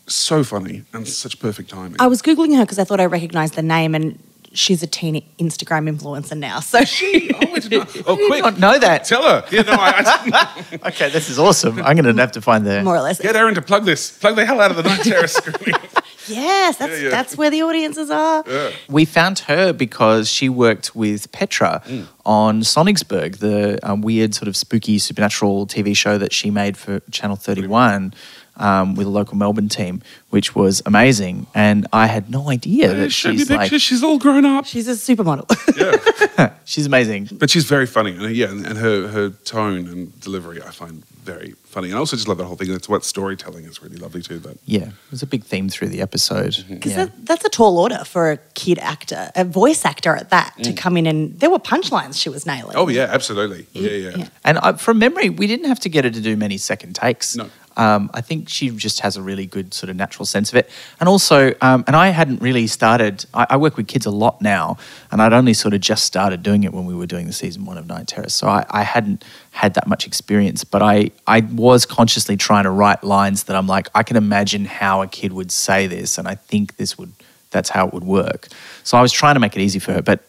[0.06, 1.96] So funny and such perfect timing.
[2.00, 4.18] I was googling her because I thought I recognised the name, and
[4.52, 6.60] she's a teen Instagram influencer now.
[6.60, 7.96] So she, oh, I did not.
[8.06, 8.42] Oh, quick!
[8.42, 9.04] not know that.
[9.04, 9.44] Tell her.
[9.50, 10.64] Yeah, no, I, I.
[10.90, 11.78] Okay, this is awesome.
[11.82, 12.82] I'm going to have to find the.
[12.82, 14.16] more or less, Get Erin to plug this.
[14.18, 15.80] Plug the hell out of the night terrace screening.
[16.28, 17.08] yes, that's Yeah, yeah.
[17.10, 18.44] that's where the audiences are.
[18.88, 22.06] We found her because she worked with Petra Mm.
[22.26, 27.00] on Sonicsburg, the um, weird sort of spooky supernatural TV show that she made for
[27.10, 28.12] Channel 31
[28.60, 31.46] um, with a local Melbourne team, which was amazing.
[31.54, 34.66] And I had no idea that Show me she's like, she's all grown up.
[34.66, 35.46] She's a supermodel.
[35.76, 37.28] Yeah, she's amazing.
[37.32, 40.70] But she's very funny, and uh, yeah, and, and her her tone and delivery I
[40.70, 41.88] find very funny.
[41.88, 42.68] And I also just love that whole thing.
[42.70, 44.40] That's what storytelling is really lovely too.
[44.40, 46.54] But Yeah, it was a big theme through the episode.
[46.54, 46.74] Mm-hmm.
[46.74, 47.04] Because Yeah.
[47.04, 50.72] that, that's a tall order for a kid actor, a voice actor at that, to
[50.72, 52.74] come in and there were punchlines she was nailing.
[52.76, 53.66] oh yeah, absolutely.
[53.72, 54.16] Yeah, yeah.
[54.16, 54.28] Yeah.
[54.44, 57.36] And I, from memory, we didn't have to get her to do many second takes.
[57.36, 57.48] No.
[57.76, 60.68] Um, I think she just has a really good sort of natural sense of it.
[60.98, 64.42] And also, um, and I hadn't really started, I, I work with kids a lot
[64.42, 64.76] now,
[65.10, 67.64] and I'd only sort of just started doing it when we were doing the season
[67.64, 68.34] one of Night Terrace.
[68.34, 72.70] So I, I hadn't had that much experience, but I, I was consciously trying to
[72.70, 76.26] write lines that I'm like, I can imagine how a kid would say this, and
[76.28, 77.12] I think this would,
[77.50, 78.48] that's how it would work.
[78.82, 80.20] So I was trying to make it easy for her, but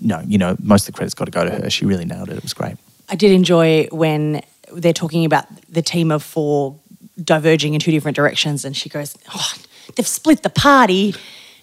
[0.00, 1.70] no, you know, most of the credit's got to go to her.
[1.70, 2.36] She really nailed it.
[2.36, 2.76] It was great.
[3.08, 6.78] I did enjoy when they're talking about the team of four
[7.22, 9.52] diverging in two different directions, and she goes, oh,
[9.96, 11.14] "They've split the party.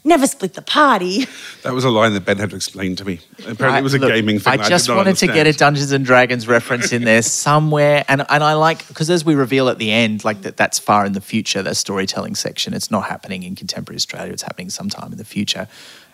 [0.03, 1.25] Never split the party."
[1.63, 3.19] That was a line that Ben had to explain to me.
[3.45, 4.53] Apparently, it was a Look, gaming thing.
[4.53, 5.53] I that just did not wanted to get a.
[5.53, 9.67] Dungeons and Dragons reference in there somewhere, and and I like because as we reveal
[9.69, 11.61] at the end, like that that's far in the future.
[11.61, 14.31] That storytelling section, it's not happening in contemporary Australia.
[14.31, 15.67] It's happening sometime in the future.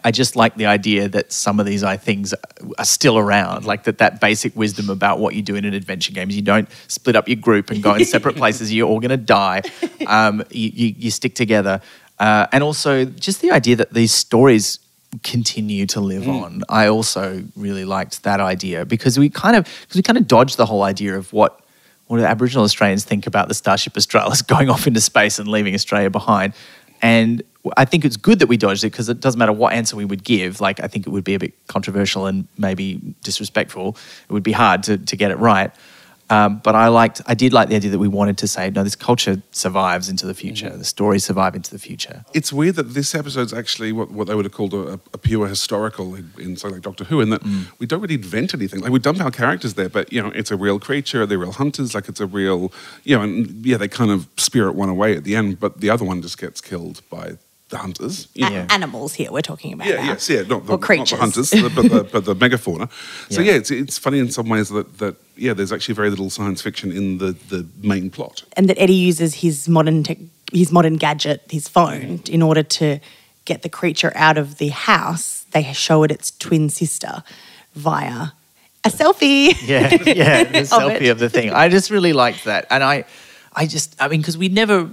[0.04, 2.34] I just like the idea that some of these I things
[2.78, 6.12] are still around, like that that basic wisdom about what you do in an adventure
[6.12, 8.74] game is you don't split up your group and go in separate places.
[8.74, 9.62] You're all going to die.
[10.08, 11.82] Um, you, you, you stick together,
[12.20, 14.80] uh, and also just the idea that these stories
[15.22, 16.64] continue to live on.
[16.70, 20.58] I also really liked that idea because we kind of because we kind of dodged
[20.58, 21.60] the whole idea of what
[22.08, 25.74] what do Aboriginal Australians think about the Starship Australis going off into space and leaving
[25.74, 26.54] Australia behind.
[27.02, 27.44] And
[27.78, 30.06] I think it's good that we dodged it because it doesn't matter what answer we
[30.06, 30.60] would give.
[30.60, 33.96] Like I think it would be a bit controversial and maybe disrespectful.
[34.30, 35.72] It would be hard to, to get it right.
[36.30, 38.84] Um, but I liked, I did like the idea that we wanted to say, no,
[38.84, 40.70] this culture survives into the future.
[40.70, 42.24] The stories survive into the future.
[42.34, 45.48] It's weird that this episode's actually what, what they would have called a, a pure
[45.48, 47.66] historical in, in something like Doctor Who, in that Mm.
[47.78, 48.80] we don't really invent anything.
[48.80, 51.26] Like we dump our characters there, but you know, it's a real creature.
[51.26, 51.94] They're real hunters.
[51.94, 52.72] Like it's a real,
[53.04, 55.90] you know, and yeah, they kind of spirit one away at the end, but the
[55.90, 57.38] other one just gets killed by
[57.74, 58.28] the hunters.
[58.34, 58.66] You A- know?
[58.70, 59.88] Animals here we're talking about.
[59.88, 60.12] Yeah, now.
[60.14, 62.88] yes, yeah, not the, Or not the hunters, but the, but the megafauna.
[63.30, 63.52] So Yeah.
[63.52, 66.62] yeah, it's, it's funny in some ways that, that yeah, there's actually very little science
[66.62, 68.44] fiction in the, the main plot.
[68.58, 70.18] and that Eddie uses his modern tech,
[70.54, 73.00] his modern gadget, his phone, in order to
[73.46, 75.46] get the creature out of the house.
[75.52, 77.24] They show it its twin sister
[77.76, 78.28] via
[78.86, 79.54] a selfie.
[79.68, 81.10] Yeah, yeah, the selfie it.
[81.10, 81.52] of the thing.
[81.52, 83.06] I just really liked that, and I,
[83.56, 84.90] I just, I mean, because we never.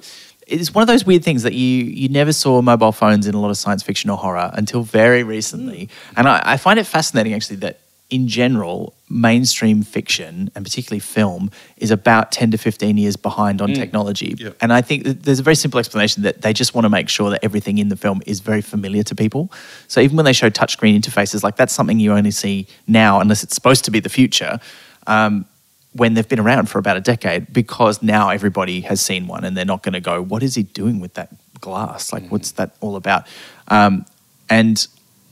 [0.50, 3.40] It's one of those weird things that you you never saw mobile phones in a
[3.40, 7.34] lot of science fiction or horror until very recently, and I, I find it fascinating
[7.34, 13.16] actually that in general mainstream fiction and particularly film is about 10 to 15 years
[13.16, 14.34] behind on technology.
[14.36, 14.50] Yeah.
[14.60, 17.08] and i think that there's a very simple explanation that they just want to make
[17.08, 19.50] sure that everything in the film is very familiar to people.
[19.88, 23.42] So even when they show touchscreen interfaces like that's something you only see now unless
[23.42, 24.58] it's supposed to be the future.
[25.06, 25.46] Um,
[25.92, 29.56] when they've been around for about a decade because now everybody has seen one and
[29.56, 32.12] they're not going to go, what is he doing with that glass?
[32.12, 33.26] Like, what's that all about?
[33.68, 34.06] Um,
[34.48, 34.86] and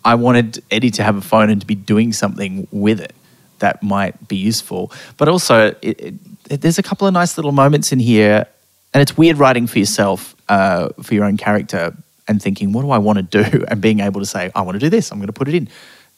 [0.05, 3.15] I wanted Eddie to have a phone and to be doing something with it.
[3.59, 4.93] that might be useful.
[5.17, 6.15] But also, it,
[6.49, 8.47] it, there's a couple of nice little moments in here,
[8.95, 11.95] and it's weird writing for yourself, uh, for your own character,
[12.27, 13.65] and thinking, what do I want to do?
[13.69, 15.55] And being able to say, I want to do this, I'm going to put it
[15.55, 15.69] in.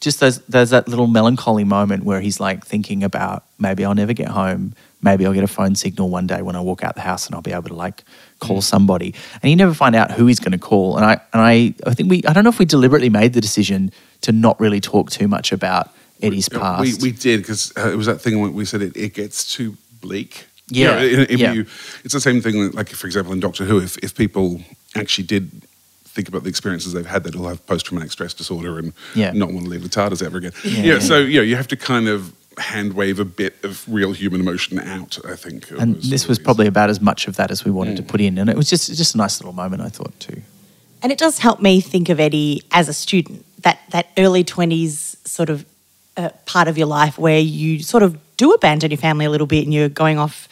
[0.01, 4.13] Just there's, there's that little melancholy moment where he's like thinking about maybe I'll never
[4.13, 4.73] get home.
[5.03, 7.33] Maybe I'll get a phone signal one day when I walk out the house and
[7.35, 8.03] I'll be able to like
[8.39, 9.13] call somebody.
[9.41, 10.95] And you never find out who he's going to call.
[10.97, 13.41] And I and I, I think we I don't know if we deliberately made the
[13.41, 15.89] decision to not really talk too much about
[16.21, 17.01] Eddie's Yeah, past.
[17.01, 19.55] We, we did because uh, it was that thing when we said it, it gets
[19.55, 20.45] too bleak.
[20.67, 21.53] Yeah, You know, yeah.
[21.53, 21.65] you-
[22.03, 24.61] it's the same thing, like, for example, in Doctor Who, if, if people
[24.95, 25.51] actually did
[26.13, 29.31] think about the experiences they've had, that'll have post traumatic stress disorder and Yeah.
[29.31, 30.51] not want to leave the TARDIS ever again.
[30.63, 30.99] Yeah, Yeah, yeah.
[30.99, 34.41] so, you know, you have to kind of hand wave a bit of real human
[34.41, 35.71] emotion out, I think.
[35.71, 38.19] and those this was probably about as much of that as we wanted to put
[38.19, 38.37] in.
[38.37, 40.41] And it was just just a nice little moment, I thought too.
[41.01, 45.15] And it does help me think of Eddie as a student, that, that early 20s
[45.27, 45.65] sort of
[46.17, 49.47] uh, part of your life where you sort of do abandon your family a little
[49.47, 50.47] bit and you're going off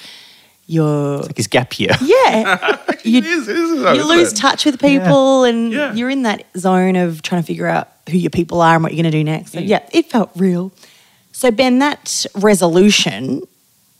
[0.70, 1.18] your.
[1.20, 1.92] Like his gap year.
[2.02, 2.78] Yeah.
[3.04, 4.36] you, It is, it is, though, you lose it?
[4.36, 5.94] touch with people and Yeah.
[5.94, 8.94] you're in that zone of trying to figure out who your people are and what
[8.94, 9.54] you're going to do next.
[9.56, 9.68] Mm.
[9.68, 10.72] Yeah, it felt real.
[11.32, 13.42] So, Ben, that resolution.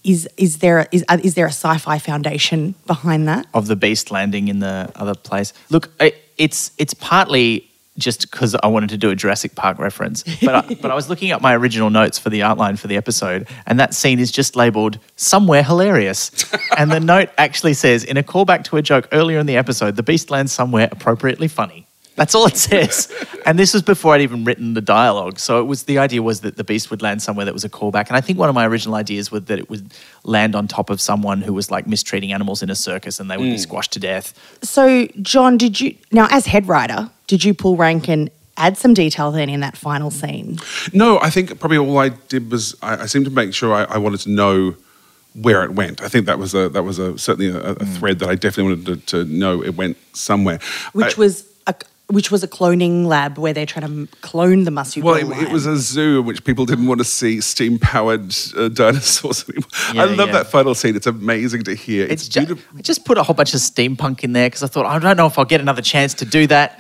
[0.02, 3.48] Is, is there is, uh, is there a sci-fi foundation behind that?
[3.54, 5.52] of the beast landing in the other place.
[5.70, 7.69] Look, I, it's it's partly
[8.00, 11.10] just because I wanted to do a Jurassic Park reference, but I, but I was
[11.10, 14.32] looking at my original notes for the outline for the episode, and that scene is
[14.32, 16.32] just labelled "somewhere hilarious,"
[16.78, 19.96] and the note actually says, in a callback to a joke earlier in the episode,
[19.96, 21.89] the beast lands somewhere appropriately funny.
[22.20, 23.12] That's all it says.
[23.46, 25.40] And this was before I'd even written the dialogue.
[25.40, 27.70] So it was the idea was that the beast would land somewhere that was a
[27.70, 28.08] callback.
[28.10, 29.92] And I think one of my original ideas was that it would
[30.26, 33.38] land on top of someone who was like mistreating animals in a circus and they
[33.38, 34.34] would be squashed to death.
[34.62, 38.94] So, John, did you now as head writer, did you pull rank and add some
[38.94, 40.60] detail then in that final scene?
[40.94, 43.86] No, I think probably all I did was I, I seemed to make sure I,
[43.86, 44.76] I wanted to know
[45.34, 46.02] where it went.
[46.02, 47.98] I think that was a that was a certainly a, a Mm.
[47.98, 50.60] thread that I definitely wanted to, to know it went somewhere.
[50.94, 51.46] Which I- was a
[52.10, 55.46] which was a cloning lab where they're trying to clone the marsupial well, it, lion.
[55.46, 59.48] it was a zoo in which people didn't want to see steam powered uh, dinosaurs
[59.50, 59.70] anymore.
[59.94, 60.34] Yeah, I love yeah.
[60.40, 60.96] that final scene.
[60.96, 62.06] It's amazing to hear.
[62.06, 62.80] It's It's, ju- beautiful.
[62.80, 65.18] I just put a whole bunch of steampunk in there because I thought, I don't
[65.18, 66.80] know if I'll get another chance to do that.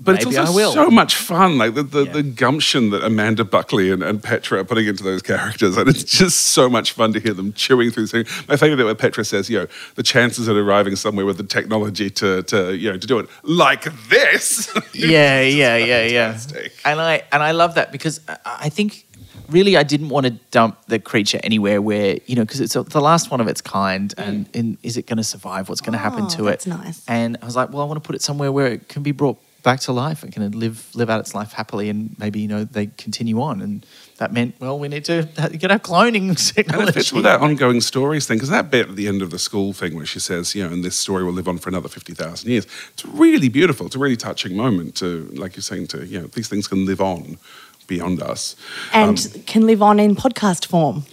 [0.00, 0.72] But Maybe it's also I will.
[0.72, 2.12] so much fun, like the, the, Yeah.
[2.12, 5.76] the gumption that Amanda Buckley and, and Petra are putting into those characters.
[5.76, 8.28] And it's just so much fun to hear them chewing through things.
[8.46, 11.42] My favorite bit where Petra says, you know, the chances of arriving somewhere with the
[11.42, 14.72] technology to, to you know, to do it like this.
[14.94, 16.32] yeah, yeah, yeah, yeah.
[16.32, 16.72] fantastic.
[16.84, 19.04] And I and I love that because I, I think
[19.48, 23.00] really I didn't want to dump the creature anywhere where you know because it's the
[23.00, 24.22] last one of its kind, mm.
[24.28, 25.68] and, and is it going to survive?
[25.68, 26.70] What's going to happen Oh, to that's it?
[26.70, 27.04] nice.
[27.08, 29.10] And I was like, well, I want to put it somewhere where it can be
[29.10, 32.48] brought back to life and can live live out its life happily, and maybe you
[32.48, 33.60] know they continue on.
[33.60, 33.84] And
[34.16, 35.28] that meant, well, we need to
[35.62, 36.88] get our cloning And technology.
[36.88, 39.38] it fits with that ongoing stories thing, because that bit at the end of the
[39.38, 41.88] school thing where she says, you know, and this story will live on for another
[41.88, 43.86] 50,000 years, it's really beautiful.
[43.86, 46.86] It's a really touching moment to, like you're saying, to, you know, these things can
[46.86, 47.36] live on
[47.86, 48.56] beyond us.
[48.92, 51.04] and um, can live on in podcast form.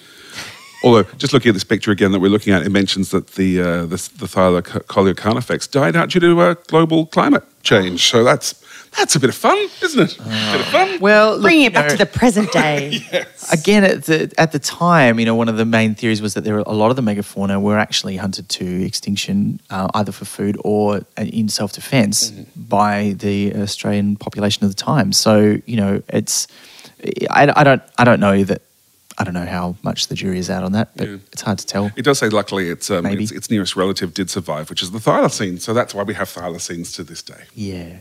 [0.86, 3.60] Although, just looking at this picture again that we're looking at, it mentions that the
[3.60, 8.08] uh, the, the thylacoleo carnifex died out due to uh, global climate change.
[8.08, 8.54] So that's
[8.96, 10.20] that's a bit of fun, isn't it?
[10.20, 11.00] a bit of fun.
[11.00, 13.02] well, look, Bringing it back know- to the present day.
[13.12, 13.52] yes.
[13.52, 16.44] Again, at the at the time, you know, one of the main theories was that
[16.44, 20.26] there were a lot of the megafauna were actually hunted to extinction, uh, either for
[20.26, 25.12] food or uh, in self defense by the Australian population of the time.
[25.14, 26.48] So, you know, it's
[27.32, 28.62] I, I don't I don't know that
[29.18, 31.16] I don't know how much the jury is out on that, but Yeah.
[31.32, 31.92] it's hard to tell.
[31.96, 33.24] It does say, luckily, its, um, Maybe.
[33.24, 35.62] its, its nearest relative did survive, which is the thylacine.
[35.62, 37.44] So that's why we have thylacines to this day.
[37.54, 37.98] Yeah.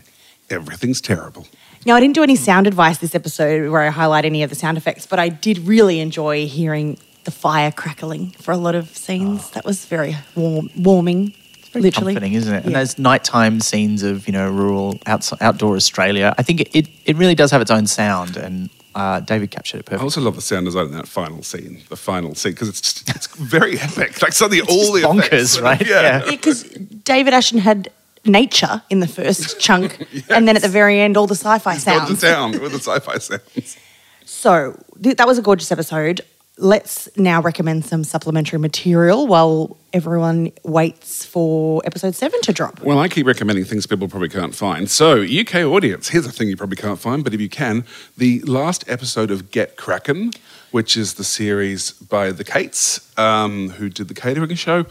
[0.50, 1.46] Everything's terrible.
[1.86, 4.56] Now, I didn't do any sound advice this episode where I highlight any of the
[4.56, 8.94] sound effects, but I did really enjoy hearing the fire crackling for a lot of
[8.96, 9.50] scenes.
[9.50, 11.32] That was very warm, warming,
[11.74, 12.12] literally.
[12.14, 12.64] comforting, isn't it?
[12.66, 17.16] And those nighttime scenes of you know rural outs- outdoor Australia, I think it, it
[17.16, 20.02] really does have its own sound, and uh, David captured it perfectly.
[20.02, 22.80] I also love the sound design in that final scene, the final scene, because it's
[22.80, 24.20] just, it's very epic.
[24.22, 25.22] Like suddenly all the bonkers,
[25.58, 25.80] effects- right?
[25.86, 26.00] Yeah.
[26.00, 26.24] Yeah.
[26.24, 26.62] Yeah, because
[27.04, 27.88] David Ashton had
[28.24, 31.84] nature in the first chunk, and then at the very end, all the sci-fi He's
[31.84, 32.58] gone to sounds.
[32.58, 33.76] with the sci-fi sounds.
[34.24, 36.22] So th- that was a gorgeous episode.
[36.56, 42.80] Let's now recommend some supplementary material while everyone waits for episode seven to drop.
[42.80, 44.88] Well, I keep recommending things people probably can't find.
[44.88, 47.84] So, UK audience, here's a thing you probably can't find, but if you can,
[48.16, 50.30] the last episode of Get Kraken,
[50.70, 54.86] which is the series by the Kates, um, who did the catering show.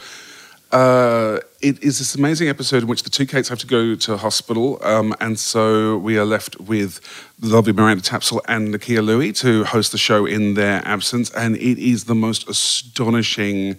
[0.73, 4.17] Uh, it is this amazing episode in which the two Kates have to go to
[4.17, 6.99] hospital, um, and so we are left with
[7.37, 11.55] the lovely Miranda Tapsell and Nakkiah Lui to host the show in their absence, and
[11.57, 13.77] it is the most astonishing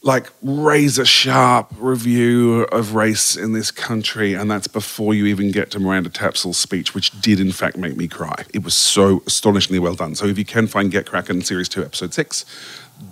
[0.00, 5.70] like razor sharp review of race in this country, and that's before you even get
[5.72, 8.42] to Miranda Tapsell's speech, which did in fact make me cry.
[8.54, 10.14] It was so astonishingly well done.
[10.14, 12.46] So if you can find Get Kraken series two, episode six,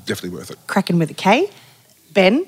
[0.06, 0.58] definitely worth it.
[0.68, 1.50] Kraken with a K.
[2.14, 2.46] Ben,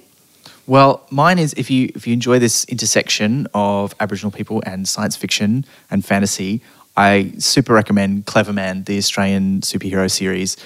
[0.67, 5.15] Well, mine is if you if you enjoy this intersection of Aboriginal people and science
[5.15, 6.61] fiction and fantasy,
[6.97, 10.57] I super recommend Cleverman, the Australian superhero series,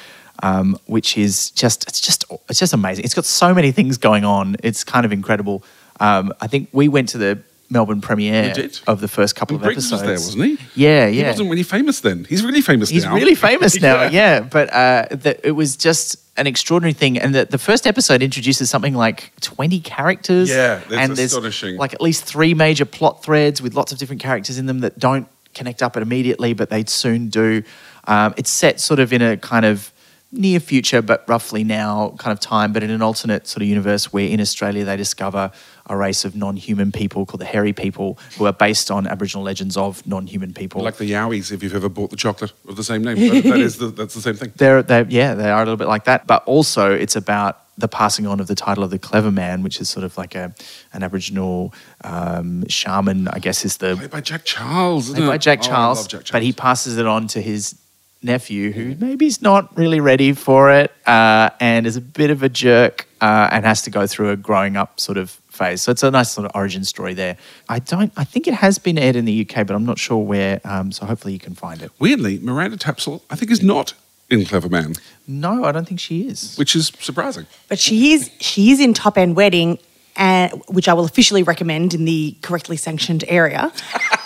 [0.43, 3.05] um, which is just it's just it's just amazing.
[3.05, 4.57] It's got so many things going on.
[4.63, 5.63] It's kind of incredible.
[6.01, 8.53] Um, I think we went to the Melbourne premiere
[8.89, 10.11] of the first couple And of Briggs episodes.
[10.11, 10.83] was there, wasn't he?
[10.85, 11.23] Yeah, yeah.
[11.23, 12.25] He wasn't really famous then.
[12.25, 13.15] He's really famous He's now.
[13.15, 14.41] really famous now, yeah.
[14.41, 18.69] But uh, the, it was just an extraordinary thing, and the, the first episode introduces
[18.71, 20.51] something like twenty characters.
[20.51, 21.77] Yeah, that's and there's astonishing.
[21.77, 24.99] like at least three major plot threads with lots of different characters in them that
[24.99, 27.63] don't connect up immediately, but they soon do.
[28.07, 29.93] Um, it's set sort of in a kind of
[30.33, 34.13] near future, but roughly now kind of time, but in an alternate sort of universe
[34.13, 35.51] where in Australia they discover
[35.91, 39.77] a race of non-human people called the hairy people, who are based on Aboriginal legends
[39.77, 40.83] of non-human people.
[40.83, 43.17] Like the Yowies, if you've ever bought the chocolate of the same name.
[43.17, 44.53] That- that is the, that's the same thing.
[44.57, 46.27] They're, they yeah, they are a little bit like that.
[46.27, 49.81] But also, it's about the passing on of the title of the clever man, which
[49.81, 50.55] is sort of like a
[50.93, 51.75] an Aboriginal
[52.05, 55.67] um, shaman, I guess, is the Played by Jack Charles, isn't played by Jack Oh,
[55.67, 56.07] Charles.
[56.07, 57.75] Jack But he passes it on to his
[58.23, 62.43] nephew, who maybe is not really ready for it, uh, and is a bit of
[62.43, 65.83] a jerk, uh, and has to go through a growing up sort of phase.
[65.83, 67.37] So it's a nice sort of origin story there.
[67.69, 68.13] I don't.
[68.17, 70.61] I think it has been aired in the UK, but I'm not sure where.
[70.65, 71.91] Um, so hopefully you can find it.
[71.99, 73.95] Weirdly, Miranda Tapsell, I think, is not
[74.31, 76.57] in Cleverman, No, I don't think she is.
[76.57, 77.47] which is surprising.
[77.69, 79.79] but she is she is in Top End Wedding,
[80.17, 83.73] and which I will officially recommend in the correctly sanctioned area.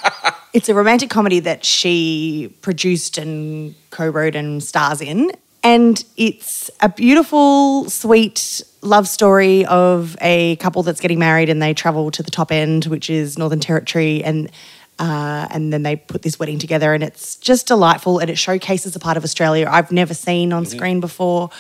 [0.53, 5.33] it's a romantic comedy that she produced and co-wrote and stars in,
[5.65, 11.73] and it's a beautiful, sweet love story of a couple that's getting married and they
[11.73, 14.51] travel to the top end, which is Northern Territory, and
[14.99, 18.95] uh, and then they put this wedding together, and it's just delightful, and it showcases
[18.95, 21.51] a part of Australia I've never seen on screen before,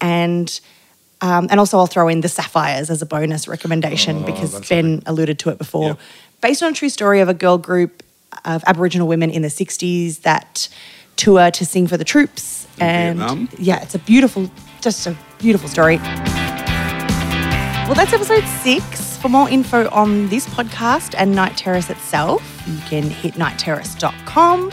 [0.00, 0.60] and.
[1.20, 5.38] Um, and also, I'll throw in the Sapphires as a bonus recommendation because Ben alluded
[5.38, 5.96] to it before.
[6.42, 8.02] Based on a true story of a girl group
[8.44, 10.68] of Aboriginal women in the 60s that
[11.16, 12.66] tour to sing for the troops.
[12.80, 13.48] and Vietnam.
[13.58, 15.98] yeah, it's a beautiful, just a beautiful story.
[17.86, 19.16] Well, that's episode six.
[19.18, 24.70] For more info on this podcast and Night Terrace itself, you can hit nightterrace.com.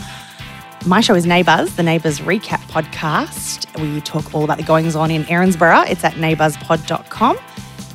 [0.86, 3.67] My show is Neighbours, the Neighbours Recap podcast.
[3.82, 5.89] We talk all about the goings on in Erinsborough.
[5.89, 7.38] It's at neighbourspod.com.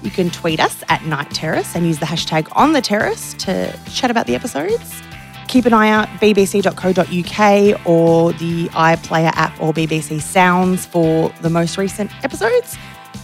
[0.03, 3.77] You can tweet us at Night Terrace and use the hashtag on the terrace to
[3.93, 5.03] chat about the episodes.
[5.57, 11.79] Keep an eye out bbc.co.uk or the iPlayer app or BBC Sounds for the most
[11.79, 12.77] recent episodes.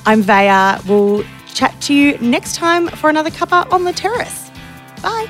[0.07, 0.81] I'm Vaya.
[0.89, 4.51] We'll chat to you next time for another cuppa on the terrace.
[5.03, 5.27] Bye.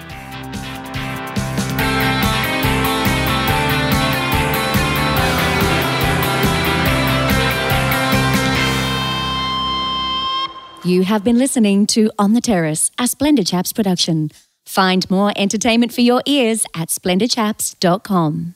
[10.84, 14.30] You have been listening to On the Terrace, a Splendid Chaps production.
[14.66, 18.54] Find more entertainment for your ears at splendidchaps.com.